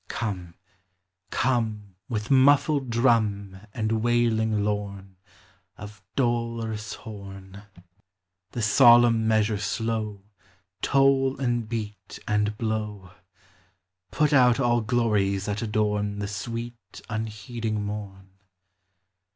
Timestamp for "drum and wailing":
2.89-4.65